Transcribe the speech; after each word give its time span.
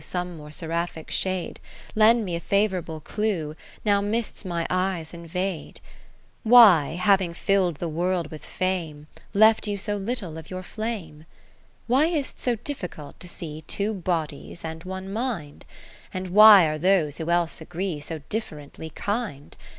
Some 0.03 0.35
more 0.35 0.49
seraphic 0.51 1.11
shade 1.11 1.59
20 1.93 1.93
Lend 1.99 2.25
me 2.25 2.35
a 2.35 2.39
favourable 2.39 3.01
clew 3.01 3.55
Now 3.85 4.01
mists 4.01 4.43
my 4.43 4.65
eyes 4.67 5.13
invade. 5.13 5.75
Kath 5.79 5.83
ertiie 5.85 5.91
Philips 5.91 6.41
Why, 6.51 6.85
having 6.99 7.33
fill'd 7.35 7.75
the 7.75 7.87
World 7.87 8.31
with 8.31 8.43
fame, 8.43 9.05
Left 9.35 9.67
you 9.67 9.77
so 9.77 9.97
little 9.97 10.39
of 10.39 10.49
your 10.49 10.63
flame? 10.63 11.19
V 11.19 11.25
Why 11.85 12.05
is 12.07 12.31
't 12.31 12.33
so 12.39 12.55
difficult 12.55 13.19
to 13.19 13.27
see 13.27 13.63
I'wo 13.79 13.93
bodies 13.93 14.65
and 14.65 14.83
one 14.85 15.13
mind? 15.13 15.65
And 16.11 16.29
why 16.29 16.65
are 16.65 16.79
those 16.79 17.19
w^ho 17.19 17.29
else 17.31 17.61
agree 17.61 17.99
So 17.99 18.23
differently 18.27 18.89
kind 18.89 19.55